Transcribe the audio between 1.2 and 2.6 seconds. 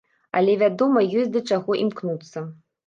ёсць да чаго імкнуцца.